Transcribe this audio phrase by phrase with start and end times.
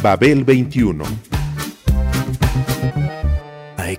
[0.00, 1.02] Babel 21
[1.32, 1.37] I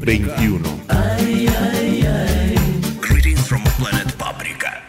[0.00, 0.62] 21.
[3.02, 4.80] Greetings from planet Paprika.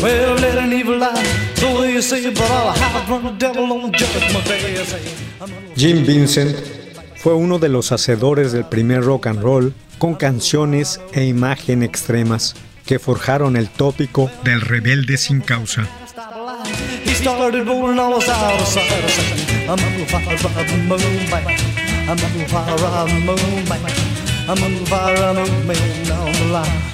[0.00, 1.24] Well, let an evil lie,
[1.60, 4.76] way you say but I'll hide from the devil on judgment day.
[5.74, 6.54] Jim Vincent
[7.16, 12.54] fue uno de los hacedores del primer rock and roll con canciones e imagen extremas
[12.86, 15.88] que forjaron el tópico del rebelde sin causa.
[17.18, 18.86] started rolling, I was out of sight.
[18.86, 22.78] I said, I'm on fire, I'm on fire, I'm on fire, I'm on fire,
[24.48, 26.88] I'm on fire, I'm on fire, I'm on fire.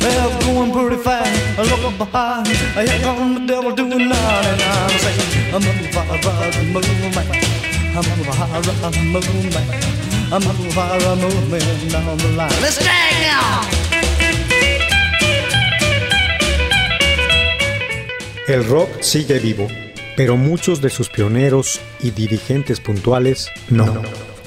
[0.00, 1.58] They're going pretty fast.
[1.58, 2.46] I look behind.
[2.48, 4.12] Here come the devil doing 99.
[4.12, 5.14] I say,
[5.52, 7.36] I'm on fire, I'm on fire, I'm on fire,
[7.92, 8.56] I'm on fire,
[10.32, 12.60] I'm on fire, I'm on fire, I'm on fire.
[12.62, 13.95] Let's drag now.
[18.46, 19.66] El rock sigue vivo,
[20.16, 24.02] pero muchos de sus pioneros y dirigentes puntuales no.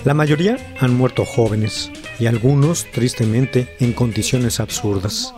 [0.05, 5.33] La mayoría han muerto jóvenes y algunos, tristemente, en condiciones absurdas.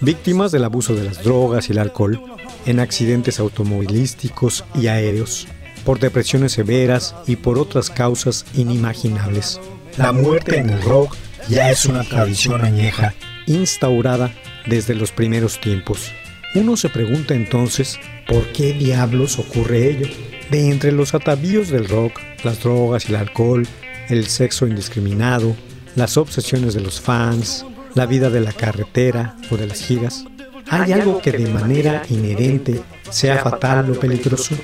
[0.00, 2.22] Víctimas del abuso de las drogas y el alcohol,
[2.66, 5.48] en accidentes automovilísticos y aéreos,
[5.84, 9.60] por depresiones severas y por otras causas inimaginables.
[9.96, 11.16] La muerte en el rock
[11.48, 13.12] ya es una tradición añeja,
[13.46, 14.32] instaurada
[14.66, 16.12] desde los primeros tiempos.
[16.54, 20.06] Uno se pregunta entonces, ¿por qué diablos ocurre ello?
[20.50, 23.66] De entre los atavíos del rock, las drogas y el alcohol,
[24.08, 25.56] el sexo indiscriminado,
[25.96, 30.26] las obsesiones de los fans, la vida de la carretera o de las giras,
[30.70, 34.54] ¿hay algo que de manera inherente sea fatal o peligroso?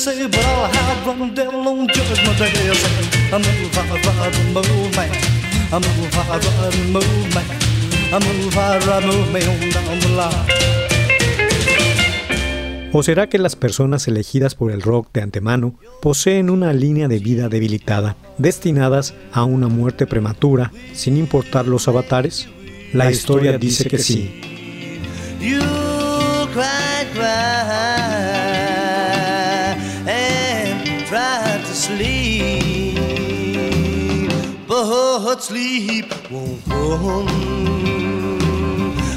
[0.00, 2.70] Say, but I'll hide from the devil on judgment day.
[2.70, 5.12] I say, I'm a fire of the moon, man.
[5.72, 7.48] I'm a fire of the moon, man.
[8.14, 10.70] I'm a fire of the moon down the line.
[12.92, 17.20] ¿O será que las personas elegidas por el rock de antemano poseen una línea de
[17.20, 22.48] vida debilitada, destinadas a una muerte prematura, sin importar los avatares?
[22.92, 24.40] La historia dice que sí.
[25.40, 25.60] You
[35.40, 37.28] but sleep won't come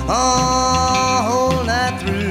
[0.10, 2.23] all night through.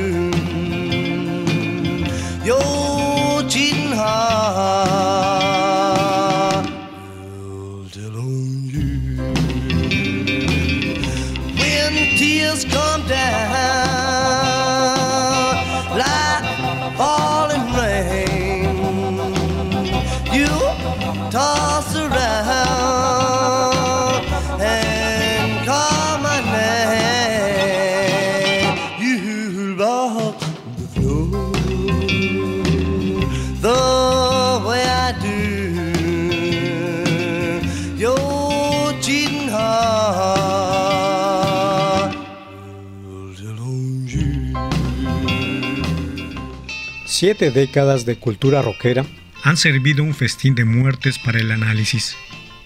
[47.22, 49.06] Siete décadas de cultura rockera
[49.44, 52.16] han servido un festín de muertes para el análisis,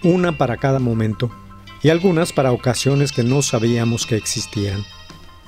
[0.01, 1.29] una para cada momento,
[1.83, 4.83] y algunas para ocasiones que no sabíamos que existían.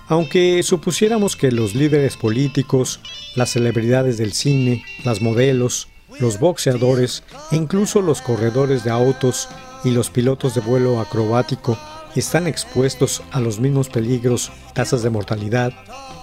[0.09, 2.99] Aunque supusiéramos que los líderes políticos,
[3.33, 5.87] las celebridades del cine, las modelos,
[6.19, 9.49] los boxeadores e incluso los corredores de autos
[9.83, 11.79] y los pilotos de vuelo acrobático
[12.15, 15.73] están expuestos a los mismos peligros, tasas de mortalidad,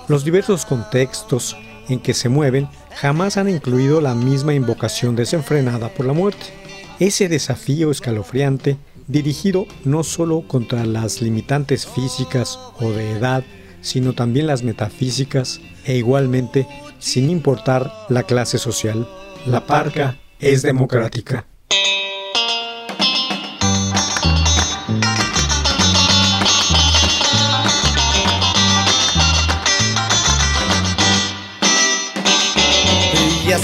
[0.06, 1.56] los diversos contextos
[1.88, 6.46] en que se mueven jamás han incluido la misma invocación desenfrenada por la muerte.
[6.98, 13.44] Ese desafío escalofriante dirigido no solo contra las limitantes físicas o de edad,
[13.80, 16.66] sino también las metafísicas e igualmente
[16.98, 19.08] sin importar la clase social.
[19.46, 21.46] La parca es democrática.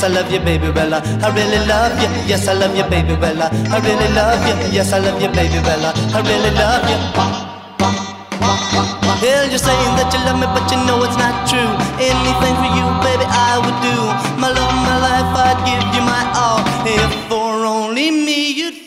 [0.02, 0.98] I love you, baby Bella.
[1.22, 2.08] I really love you.
[2.26, 3.50] Yes, I love you, baby Bella.
[3.70, 4.54] I really love you.
[4.74, 5.94] Yes, I love you, baby Bella.
[6.10, 6.98] I really love you.
[9.22, 11.70] Hell, you're saying that you love me, but you know it's not true.
[12.02, 13.96] Anything for you, baby, I would do.
[14.42, 16.58] My love, my life, I'd give you my all.
[16.82, 18.82] If for only me you'd.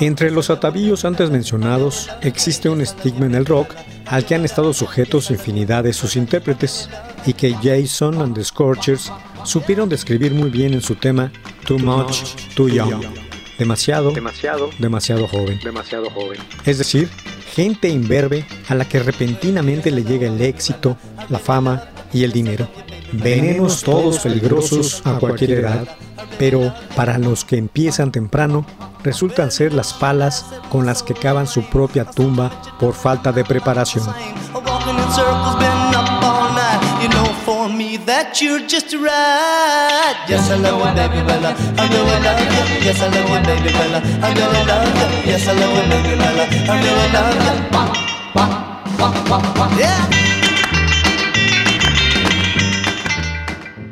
[0.00, 3.76] Entre los atavíos antes mencionados existe un estigma en el rock
[4.06, 6.90] al que han estado sujetos infinidad de sus intérpretes
[7.26, 9.12] y que Jason and the Scorchers
[9.44, 11.32] supieron describir muy bien en su tema
[11.66, 13.04] Too Much, Too Young.
[13.58, 16.38] Demasiado, demasiado, demasiado joven, demasiado joven.
[16.64, 17.08] Es decir,
[17.52, 20.96] gente imberbe a la que repentinamente le llega el éxito,
[21.28, 22.68] la fama y el dinero.
[23.12, 25.86] Venenos todos peligrosos a cualquier edad,
[26.38, 28.64] pero para los que empiezan temprano,
[29.04, 34.06] resultan ser las palas con las que cavan su propia tumba por falta de preparación.
[37.92, 40.16] Me that you're just right.
[40.28, 41.54] Yes, I love you, baby Bella.
[41.76, 42.48] I really love you.
[42.86, 44.00] Yes, I love you, baby Bella.
[44.22, 45.30] I really love you.
[45.30, 46.44] Yes, I love you, baby Bella.
[46.68, 47.52] I really love you.
[49.78, 50.08] Yeah.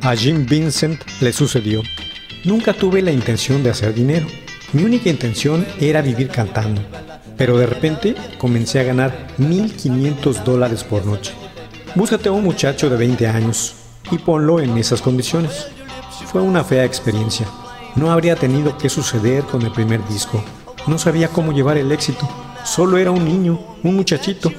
[0.03, 1.83] A Jim Vincent le sucedió.
[2.45, 4.27] Nunca tuve la intención de hacer dinero.
[4.73, 6.81] Mi única intención era vivir cantando.
[7.37, 11.35] Pero de repente comencé a ganar 1.500 dólares por noche.
[11.95, 13.80] Búscate a un muchacho de 20 años
[14.11, 15.67] y ponlo en esas condiciones.
[16.27, 17.47] Fue una fea experiencia.
[17.97, 20.43] No habría tenido que suceder con el primer disco.
[20.87, 22.29] No sabía cómo llevar el éxito.
[22.65, 24.53] Solo era un niño, un muchachito.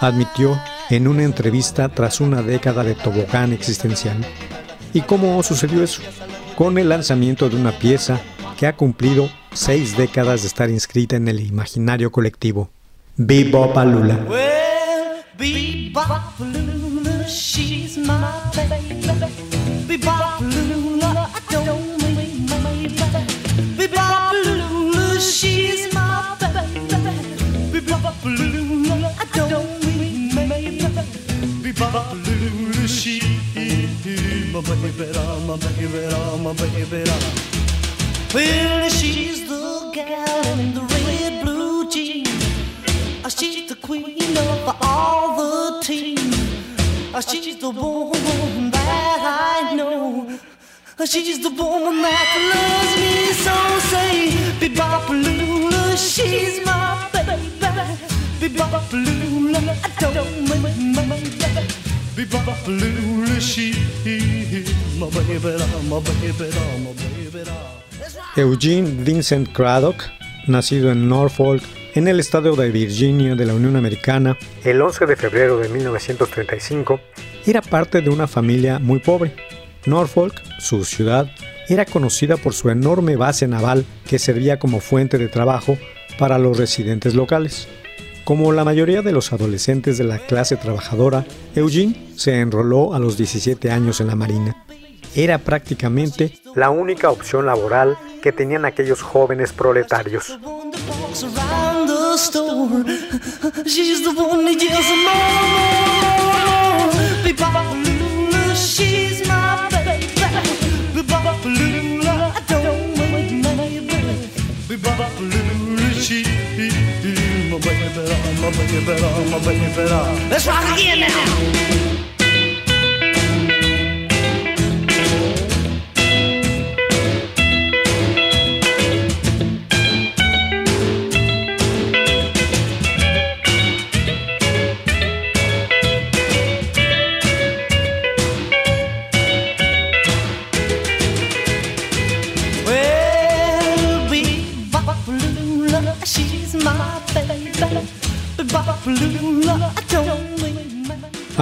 [0.00, 0.58] Admitió
[0.90, 4.16] en una entrevista tras una década de tobogán existencial.
[4.92, 6.02] ¿Y cómo sucedió eso?
[6.56, 8.20] Con el lanzamiento de una pieza
[8.58, 12.70] que ha cumplido seis décadas de estar inscrita en el imaginario colectivo.
[13.16, 14.24] Bebop Alula.
[14.28, 19.00] Well, Bebop Lula, she's my baby.
[19.88, 22.94] Bebop Lula, I don't mean maybe.
[23.78, 26.70] Bebop Lula, she's my baby.
[27.72, 30.78] Bebop Lula, I don't mean maybe.
[31.62, 33.22] Bebop Lula, she's
[34.52, 34.94] my baby,
[35.44, 35.96] my baby,
[36.42, 37.10] my baby.
[38.34, 42.28] Well, she's the gal in the red blue jeans.
[43.28, 46.43] She's the queen of all the team.
[47.20, 50.36] She's the woman that I know.
[51.06, 53.54] She's the woman that loves me so.
[53.90, 54.30] Say,
[55.96, 57.38] she's my baby.
[57.62, 58.50] I
[60.12, 61.08] don't mind my
[62.56, 63.40] baby.
[63.40, 63.78] She's
[64.98, 65.38] my baby,
[65.88, 66.48] my baby,
[66.80, 67.34] my baby.
[68.36, 70.10] Eugene Vincent Craddock,
[70.48, 71.62] nacido en Norfolk,
[71.94, 77.00] en el estado de Virginia de la Unión Americana, el 11 de febrero de 1935,
[77.46, 79.34] era parte de una familia muy pobre.
[79.86, 81.30] Norfolk, su ciudad,
[81.68, 85.78] era conocida por su enorme base naval que servía como fuente de trabajo
[86.18, 87.68] para los residentes locales.
[88.24, 91.24] Como la mayoría de los adolescentes de la clase trabajadora,
[91.54, 94.63] Eugene se enroló a los 17 años en la Marina.
[95.14, 100.38] Era prácticamente la única opción laboral que tenían aquellos jóvenes proletarios.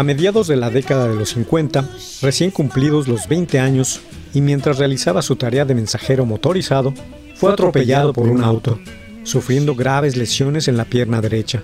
[0.02, 1.88] A mediados de la década de los 50,
[2.22, 4.00] recién cumplidos los 20 años,
[4.34, 6.92] y mientras realizaba su tarea de mensajero motorizado,
[7.36, 8.80] fue atropellado por un auto,
[9.22, 11.62] sufriendo graves lesiones en la pierna derecha.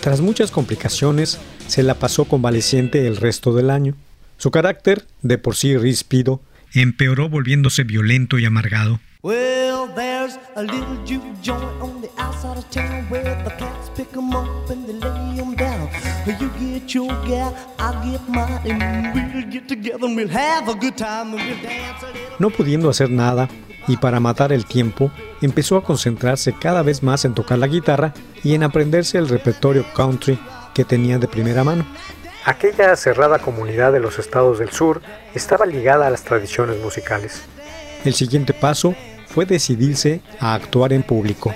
[0.00, 3.94] Tras muchas complicaciones, se la pasó convaleciente el resto del año.
[4.38, 6.40] Su carácter, de por sí ríspido,
[6.72, 8.98] empeoró volviéndose violento y amargado.
[9.24, 11.02] Well, there's a little
[11.40, 15.40] joint on the outside of town where the cats pick 'em up and they lay
[15.40, 15.88] 'em down.
[16.26, 20.74] You get your gal, I get mine, and we'll get together and we'll have a
[20.74, 22.36] good time and we'll dance a little.
[22.38, 23.48] No pudiendo hacer nada,
[23.88, 28.12] y para matar el tiempo, empezó a concentrarse cada vez más en tocar la guitarra
[28.42, 30.38] y en aprenderse el repertorio country
[30.74, 31.86] que tenía de primera mano.
[32.44, 35.00] Aquella cerrada comunidad de los estados del sur
[35.34, 37.40] estaba ligada a las tradiciones musicales.
[38.04, 38.94] El siguiente paso
[39.34, 41.52] fue decidirse a actuar en público.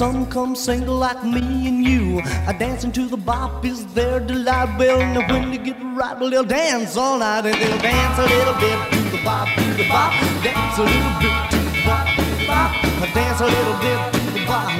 [0.00, 2.22] Some come single like me and you.
[2.48, 4.78] A dancing to the bop is their delight.
[4.78, 8.22] Well, now when they get right, well, they'll dance all night and they'll dance a
[8.22, 10.12] little bit to the bop, to the bop.
[10.42, 12.72] Dance a little bit to the bop, to the bop.
[13.12, 14.72] Dance a little bit to the bop.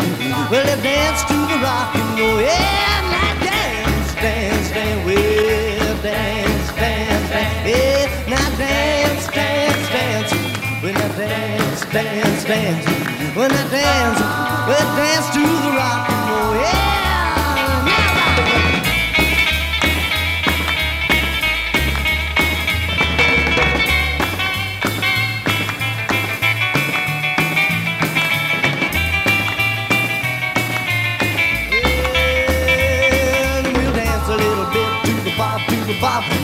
[0.51, 2.41] Well, they dance to the rock and roll.
[2.41, 7.69] Yeah, now dance, dance, dance, well, dance, dance, dance.
[7.69, 8.00] Yeah,
[11.93, 12.87] dance, dance.
[13.37, 14.21] When I dance,
[14.69, 16.55] we dance to the rock and roll.
[16.55, 18.11] Yeah,
[33.67, 35.61] And we'll dance a little bit to the bop.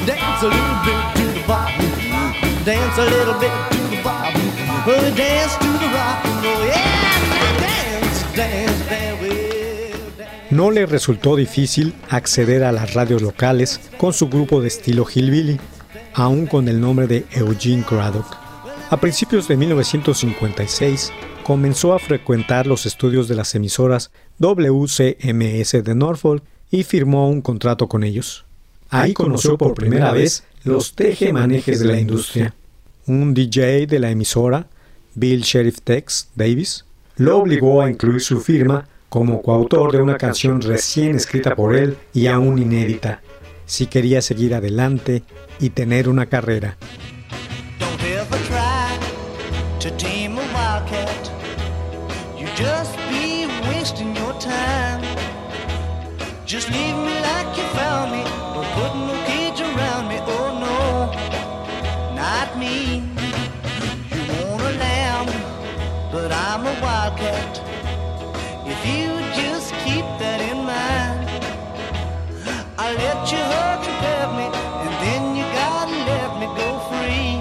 [0.07, 1.71] Dance a little bit to the bop.
[2.65, 4.35] Dance a little bit to the bop.
[4.87, 5.36] We'll dance
[10.51, 15.61] No le resultó difícil acceder a las radios locales con su grupo de estilo hillbilly,
[16.15, 18.37] aún con el nombre de Eugene Craddock.
[18.89, 21.13] A principios de 1956
[21.43, 27.89] comenzó a frecuentar los estudios de las emisoras WCMS de Norfolk y firmó un contrato
[27.89, 28.45] con ellos.
[28.89, 32.55] Ahí conoció por primera vez los teje-manejes de la industria.
[33.07, 34.69] Un DJ de la emisora,
[35.17, 36.85] Bill Sheriff Tex Davis,
[37.17, 41.97] lo obligó a incluir su firma como coautor de una canción recién escrita por él
[42.13, 43.23] y aún inédita,
[43.65, 45.23] si quería seguir adelante
[45.59, 46.77] y tener una carrera.
[67.07, 67.63] Wildcat.
[68.67, 69.11] If you
[69.41, 71.23] just keep that in mind,
[72.77, 74.47] I let you hurt and grab me,
[74.83, 77.39] and then you gotta let me go free.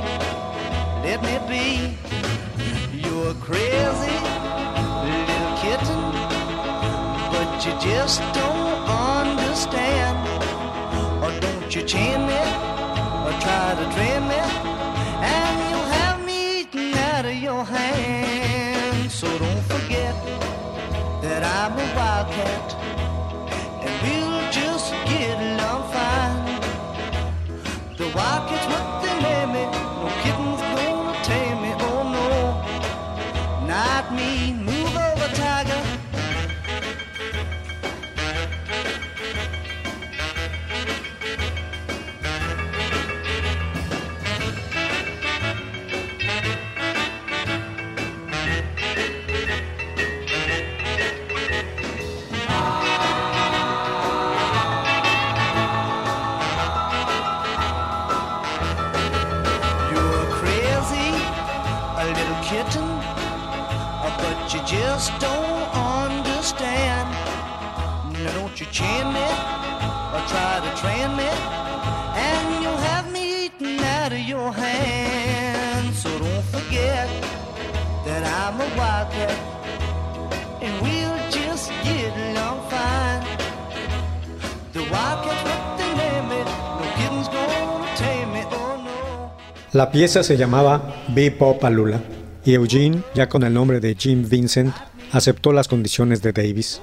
[1.02, 1.98] Let me be.
[2.94, 4.18] You're crazy
[5.10, 6.04] little kitten,
[7.34, 10.18] but you just don't understand.
[11.24, 12.42] Or don't you chain me,
[13.26, 14.65] or try to train me,
[21.46, 22.74] I'm a wildcat,
[23.86, 26.42] and we'll just get along fine.
[27.98, 28.68] The wildcat's
[89.76, 92.02] La pieza se llamaba Bebop Alula
[92.46, 94.74] y Eugene, ya con el nombre de Jim Vincent,
[95.12, 96.82] aceptó las condiciones de Davis.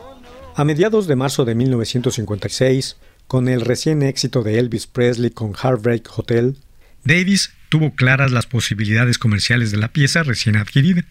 [0.57, 6.07] A mediados de marzo de 1956, con el recién éxito de Elvis Presley con Heartbreak
[6.19, 6.59] Hotel,
[7.03, 11.03] Davis tuvo claras las posibilidades comerciales de la pieza recién adquirida.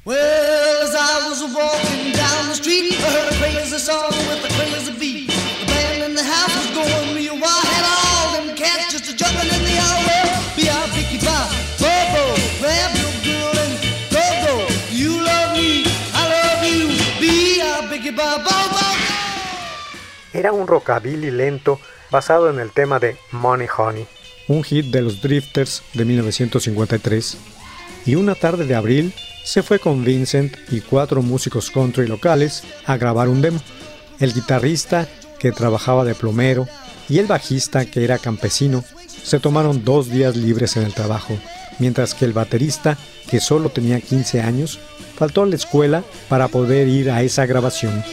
[20.41, 21.79] Era un rockabilly lento
[22.09, 24.07] basado en el tema de Money Honey,
[24.47, 27.37] un hit de los Drifters de 1953.
[28.07, 29.13] Y una tarde de abril,
[29.45, 33.59] se fue con Vincent y cuatro músicos country locales a grabar un demo.
[34.19, 35.07] El guitarrista,
[35.37, 36.67] que trabajaba de plomero,
[37.07, 38.83] y el bajista, que era campesino,
[39.23, 41.37] se tomaron dos días libres en el trabajo,
[41.77, 42.97] mientras que el baterista,
[43.29, 44.79] que solo tenía 15 años,
[45.15, 48.03] faltó a la escuela para poder ir a esa grabación.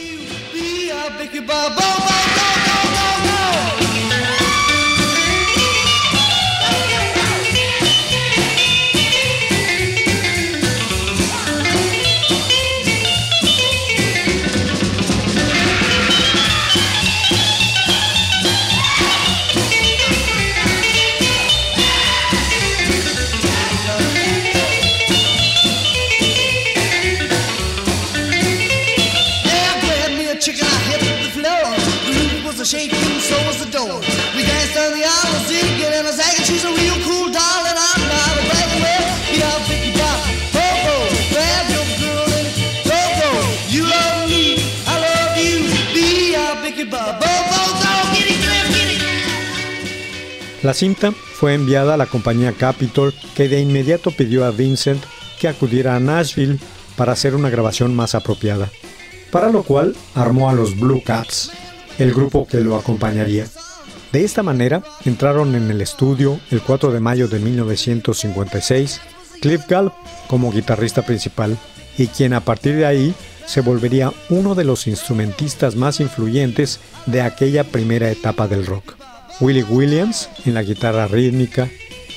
[50.69, 55.03] La cinta fue enviada a la compañía Capitol, que de inmediato pidió a Vincent
[55.39, 56.59] que acudiera a Nashville
[56.95, 58.69] para hacer una grabación más apropiada,
[59.31, 61.51] para lo cual armó a los Blue Caps,
[61.97, 63.47] el grupo que lo acompañaría.
[64.11, 69.01] De esta manera entraron en el estudio el 4 de mayo de 1956
[69.41, 69.93] Cliff Gallup
[70.27, 71.57] como guitarrista principal
[71.97, 73.15] y quien a partir de ahí
[73.47, 78.98] se volvería uno de los instrumentistas más influyentes de aquella primera etapa del rock.
[79.41, 81.69] Willie Williams en la guitarra rítmica,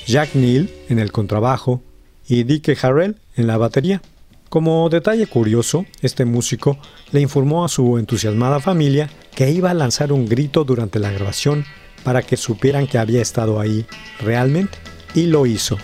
[0.07, 1.81] Jack Neal en el contrabajo
[2.27, 4.03] y Dickie Harrell en la batería.
[4.49, 6.79] Como detalle curioso, este músico
[7.13, 11.65] le informó a su entusiasmada familia que iba a lanzar un grito durante la grabación
[12.03, 13.87] para que supieran que había estado ahí
[14.21, 14.77] realmente,
[15.15, 15.79] y lo hizo.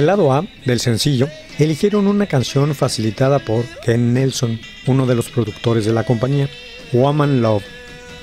[0.00, 5.28] El lado A del sencillo, eligieron una canción facilitada por Ken Nelson, uno de los
[5.28, 6.48] productores de la compañía,
[6.92, 7.62] Woman Love.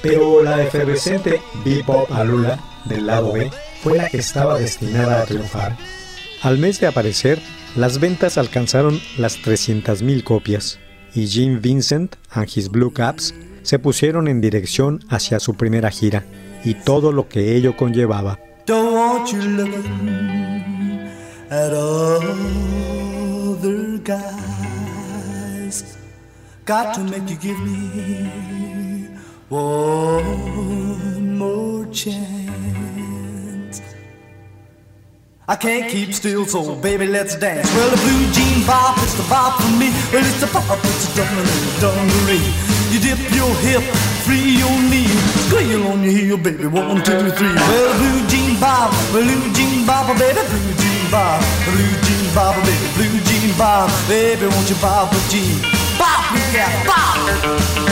[0.02, 3.50] Pero la efervescente Bebop Alula del lado B
[3.82, 5.78] fue la que estaba destinada a triunfar.
[6.42, 7.40] Al mes de aparecer,
[7.76, 10.80] las ventas alcanzaron las 300.000 copias
[11.13, 16.26] y Jim Vincent and his Blue Caps se pusieron en dirección hacia su primera gira
[16.63, 18.40] y todo lo que ello conllevaba.
[21.50, 23.08] At other
[24.00, 25.98] guys.
[26.66, 29.08] Got to make you give me
[29.48, 32.28] one more chance.
[35.48, 37.74] I can't keep still, so baby, let's dance.
[37.74, 39.94] Well, the blue jean bop, it's the bop for me.
[40.12, 42.52] Well, it's the bop, it's the dungaree, dungaree.
[42.92, 43.84] You dip your hip,
[44.28, 45.08] free your knee,
[45.48, 46.68] squeal on your heel, baby.
[46.68, 47.56] One, two, three.
[47.56, 52.88] Well, blue jean bop, blue jean bop, baby, blue jean bob, blue jean bob, baby,
[52.96, 55.62] blue jean bob, baby, won't you bob with jean?
[55.98, 57.88] Bob, yeah, bob.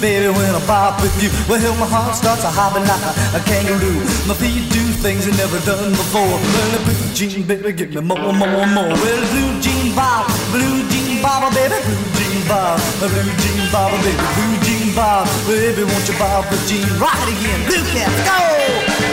[0.00, 3.02] Baby, when I bop with you, well, my heart starts a hopping like
[3.34, 3.98] a kangaroo.
[4.30, 6.26] My feet do things I never done before.
[6.26, 8.90] Well, the blue jean, baby, give me more, more, more.
[8.90, 13.92] Well, blue jean bop, blue jean bop, oh, baby, blue jean bop, blue jean bop,
[13.94, 16.86] oh, baby, blue jean bop, baby, won't you bop the jean?
[16.98, 19.07] Rock it again, blue cat, go!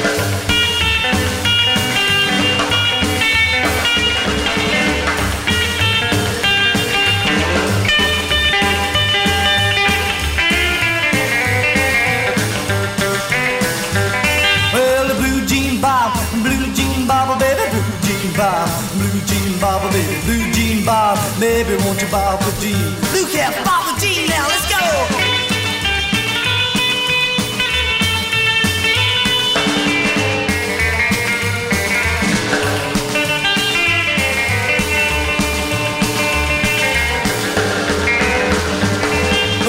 [20.86, 22.94] Bob, baby, won't you bob the jean?
[23.12, 24.78] Blue cat, bob the jean now, let's go!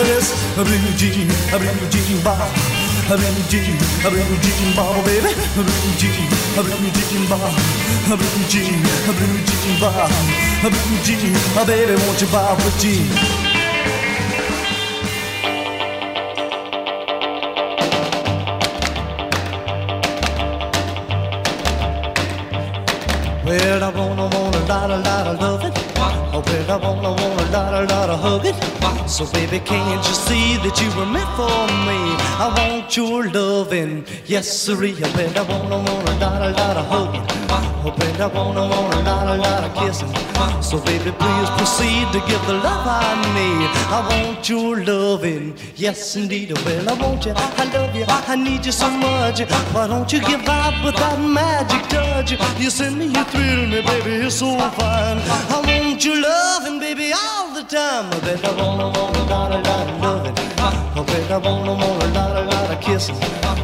[0.05, 2.76] This blue jean, blue jean bob,
[3.09, 6.27] a blue jean, a blue jean bob, baby, a blue jean,
[6.59, 7.55] a blue jean bob,
[8.11, 10.11] a blue jean, a blue jean bob,
[10.65, 13.07] a blue jean, a baby, won't you bob the jean?
[23.45, 25.86] Well, I wanna, wanna, lot, a lot of love it.
[26.39, 29.09] Oh, I wanna, wanna, lot, a lot of hug it.
[29.09, 31.49] So, baby, can't you see that you were meant for
[31.89, 31.97] me?
[32.37, 34.95] I want your loving, yes, sirree.
[35.03, 37.25] Oh, I wanna, wanna, lot, a lot of hugging.
[37.49, 40.13] Oh, well, I wanna, wanna, lot, a lot of kissing.
[40.63, 43.71] So, baby, please proceed to give the love I need.
[43.89, 46.53] I want your loving, yes, indeed.
[46.67, 49.41] Well, I want you, I love you, I need you so much.
[49.73, 52.33] Why don't you give up with that magic touch?
[52.61, 55.19] You send me, you thrill me, baby, you're so fine.
[55.55, 58.07] I want your loving, baby, all the time.
[58.13, 60.35] I bet I wanna, wanna, lot, a lot of loving.
[60.59, 63.17] I bet I wanna, wanna, lot, a lot of kissing.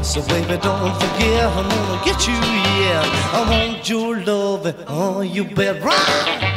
[0.02, 2.38] So, baby, don't forget, I'm gonna get you,
[2.82, 3.02] yeah.
[3.38, 6.51] I want your loving, oh, you bet right.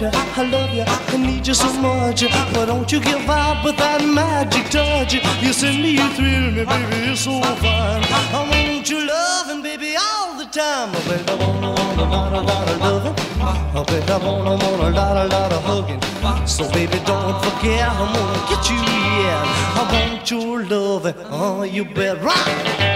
[0.00, 2.22] Want you, I love you, I need you so much.
[2.22, 5.14] Why don't you give up with that magic touch?
[5.42, 8.02] You send me, you thrill me, baby, you're so fine.
[8.04, 10.90] I want your loving, baby, all the time.
[10.90, 13.14] I bet I wanna, want a lot, a lot of loving.
[13.40, 16.46] I bet I wanna, want a lot, a lot of hugging.
[16.46, 19.80] So, baby, don't forget, I'm gonna get you, yeah.
[19.80, 22.95] I want your loving, oh, you bet right.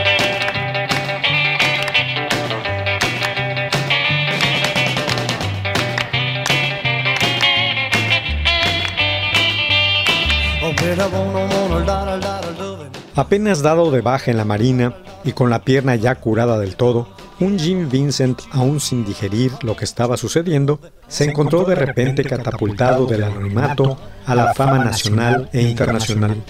[13.17, 17.09] Apenas dado de baja en la marina y con la pierna ya curada del todo,
[17.39, 23.07] un Jim Vincent, aún sin digerir lo que estaba sucediendo, se encontró de repente catapultado
[23.07, 26.43] del anonimato a la fama nacional e internacional,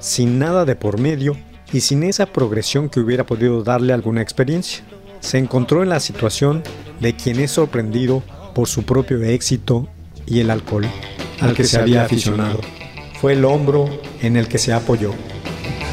[0.00, 1.36] sin nada de por medio
[1.72, 4.84] y sin esa progresión que hubiera podido darle alguna experiencia.
[5.20, 6.62] Se encontró en la situación
[7.00, 8.22] de quien es sorprendido
[8.54, 9.88] por su propio éxito
[10.26, 10.86] y el alcohol
[11.40, 12.60] al que se había aficionado.
[13.20, 13.88] Fue el hombro
[14.22, 15.12] en el que se apoyó.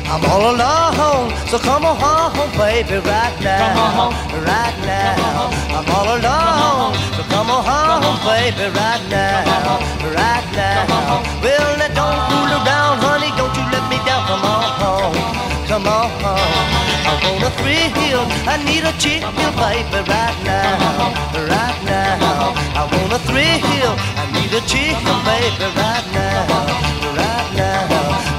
[0.08, 3.58] I'm all alone, so come on home, baby, right now.
[3.58, 5.50] Come on home, right now.
[5.74, 9.82] I'm all alone, so come on home, baby, right now,
[10.14, 11.26] right now.
[11.42, 14.22] Well, now don't fool around, honey, don't you let me down.
[14.30, 15.18] Come on home,
[15.66, 16.86] come on home.
[17.10, 19.26] I want a thrill, I need a chill,
[19.58, 21.10] baby, right now,
[21.50, 22.54] right now.
[22.78, 27.15] I want a thrill, I need a chill, baby, right now,
[27.56, 27.88] now.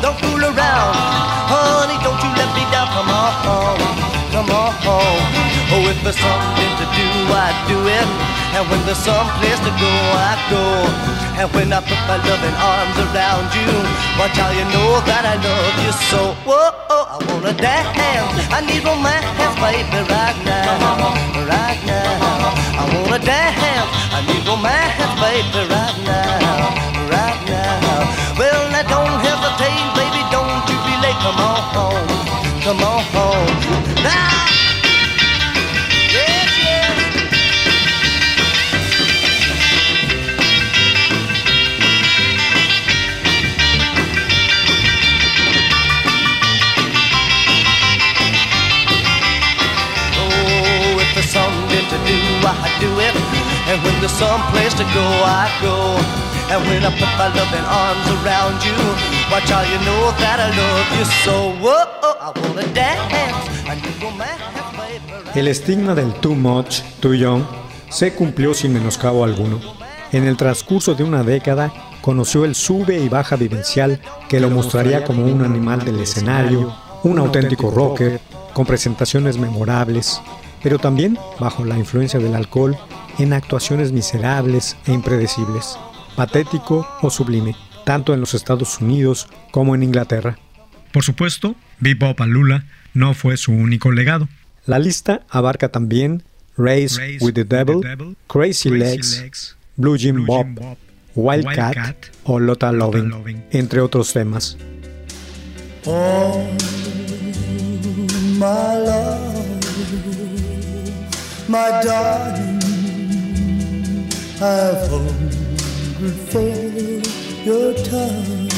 [0.03, 0.95] Don't fool around,
[1.51, 2.89] honey, don't you let me down.
[2.95, 3.83] Come on home,
[4.33, 5.25] come on home.
[5.75, 8.09] Oh, if there's something to do, I do it.
[8.57, 10.65] And when there's some place to go, I go.
[11.37, 13.69] And when I put my loving arms around you,
[14.17, 16.33] watch how you know that I love you so.
[16.49, 17.93] Whoa, oh, I wanna dance.
[18.49, 19.29] I need romance,
[19.61, 22.81] baby, right now, right now.
[22.81, 23.93] I wanna dance.
[24.17, 27.06] I need romance, baby, right now, right now.
[28.39, 31.17] Well, now don't hesitate, baby, don't you be late.
[31.25, 32.09] Come on home,
[32.63, 33.49] come on home.
[34.05, 34.05] Ah!
[34.05, 34.37] Now.
[36.13, 36.53] Yes.
[50.19, 53.15] Oh, if there's something to do, I do it.
[53.69, 56.26] And when there's some place to go, I go.
[56.49, 58.77] And when I put my loving arms around you,
[59.33, 61.51] watch how you know that I love you so.
[61.61, 63.13] Whoa, I wanna dance.
[63.67, 64.43] Need romance,
[64.77, 65.41] baby.
[65.41, 67.45] El estigma del too much, too young
[67.91, 69.61] se cumplió sin menoscabo alguno.
[70.13, 75.03] En el transcurso de una década conoció el sube y baja vivencial que lo mostraría
[75.05, 78.21] como un animal del escenario, un auténtico rocker,
[78.55, 80.23] con presentaciones memorables,
[80.63, 82.79] pero también bajo la influencia del alcohol
[83.19, 85.77] en actuaciones miserables e impredecibles,
[86.17, 90.39] patético o sublime, tanto en los Estados Unidos como en Inglaterra.
[90.93, 94.29] Por supuesto, Bebop Lula no fue su único legado.
[94.65, 96.23] La lista abarca también
[96.57, 100.77] Race, with the Devil, Crazy, Legs, Blue Jim Bob,
[101.15, 104.57] Wildcat o Lotta Loving, entre otros temas.
[105.85, 106.49] Oh,
[108.39, 109.37] my love,
[111.47, 112.59] my darling,
[114.41, 115.46] I've hungered
[115.97, 116.41] for
[117.43, 118.53] your touch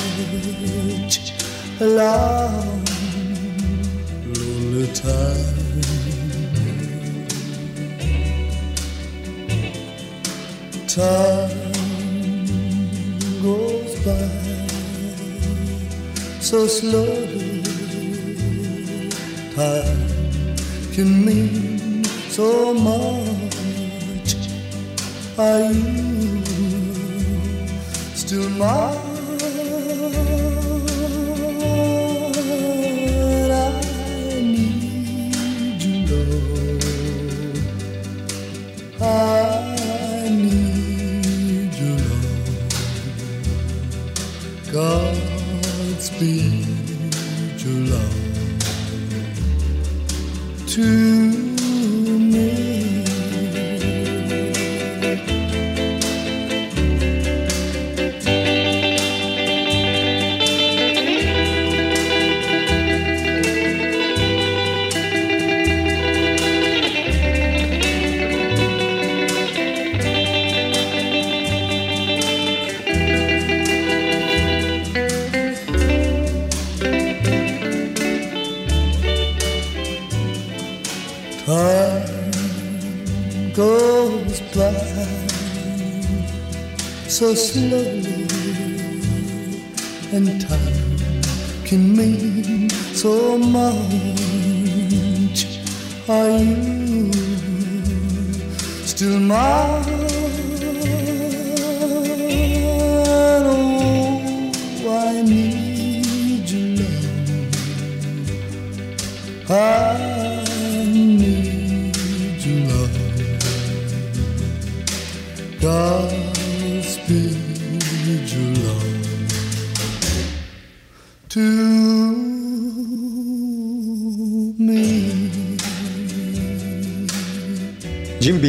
[1.81, 2.85] a long,
[4.27, 5.55] lonely time.
[10.89, 11.73] Time
[13.41, 14.29] goes by
[16.41, 17.63] so slowly.
[19.55, 20.09] Time
[20.93, 24.35] can mean so much.
[25.39, 26.68] Are you
[28.37, 28.99] mine?
[33.51, 36.85] I need you, Lord.
[39.01, 39.38] I
[96.11, 97.13] Are you
[98.87, 99.98] still mine?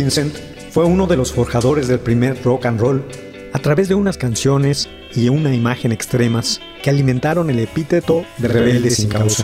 [0.09, 0.35] Vincent
[0.71, 3.05] fue uno de los forjadores del primer rock and roll
[3.53, 8.89] a través de unas canciones y una imagen extremas que alimentaron el epíteto de rebelde
[8.89, 9.43] sin causa.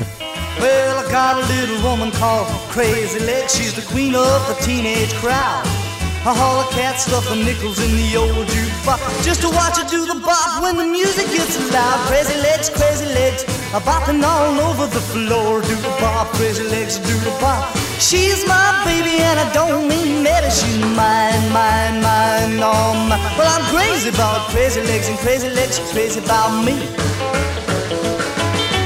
[17.44, 17.85] A.
[18.00, 23.22] She's my baby and I don't mean maybe she's mine, mine, mine, all mine.
[23.38, 26.76] Well, I'm crazy about crazy legs and crazy legs, are crazy about me.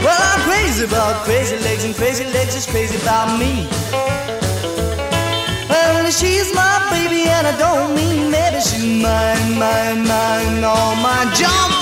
[0.04, 3.68] Well, I'm crazy about crazy legs, and crazy legs is crazy about me.
[5.70, 11.28] Well, she's my baby, and I don't mean maybe she's mine, mine, mine, all mine.
[11.36, 11.74] Jump!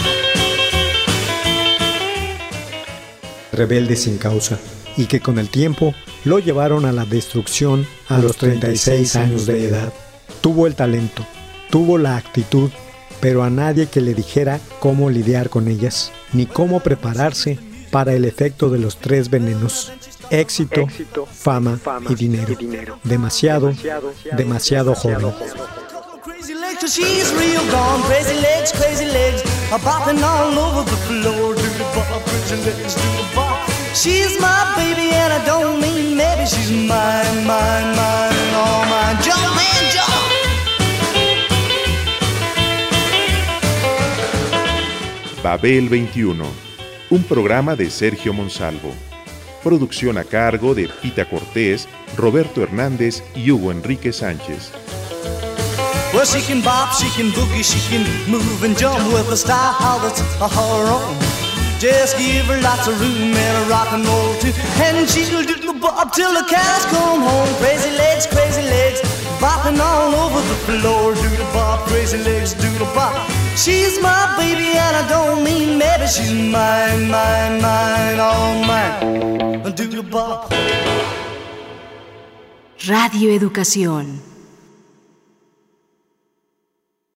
[3.52, 4.58] Rebelde sin causa,
[4.98, 5.94] y que con el tiempo
[6.26, 9.94] lo llevaron a la destrucción a los 36 años de edad.
[10.42, 11.26] Tuvo el talento,
[11.70, 12.70] tuvo la actitud,
[13.22, 17.58] pero a nadie que le dijera cómo lidiar con ellas, ni cómo prepararse
[17.92, 19.94] para el efecto de los tres venenos.
[20.30, 20.88] Éxito,
[21.32, 21.80] fama,
[22.10, 22.58] y dinero.
[23.04, 23.74] Demasiado,
[24.36, 25.32] demasiado joven.
[25.32, 25.77] Crazy
[26.80, 28.02] 'cause she's real gone.
[28.04, 31.56] Crazy legs, crazy legs, a bopping all over the floor.
[31.56, 33.58] Do the bop, crazy legs, do the bop.
[33.94, 39.18] She's my baby, and I don't mean maybe she's mine, mine, mine, all mine.
[39.24, 40.26] Jump, man, jump!
[45.44, 46.46] Babel 21,
[47.10, 48.94] un programa de Sergio Monsalvo.
[49.64, 54.72] Producción a cargo de Pita Cortés, Roberto Hernández y Hugo Enrique Sánchez.
[56.18, 60.00] Well, she can bop, she can boogie, she can move and jump with a style
[60.02, 61.14] that's her own.
[61.78, 64.52] Just give her lots of room and a rock and roll too,
[64.82, 67.50] and she'll do the bop till the cows come home.
[67.62, 68.08] Crazy lady.
[70.48, 73.14] the floor, doodle bop, crazy legs, doodle bop.
[73.56, 79.76] She's my baby and I don't mean maybe she's mine, mine, mine, all mine.
[79.76, 80.52] Doodle bop.
[82.88, 84.27] Radio Educación.